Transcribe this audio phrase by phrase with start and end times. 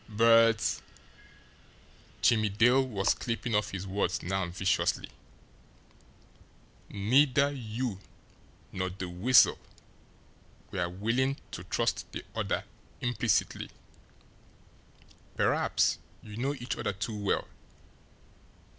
[0.09, 0.81] "But"
[2.23, 5.11] Jimmie Dale was clipping off his words now viciously
[6.89, 7.99] "neither you
[8.71, 9.59] nor the Weasel
[10.71, 12.63] were willing to trust the other
[12.99, 13.69] implicitly
[15.37, 17.47] perhaps you know each other too well.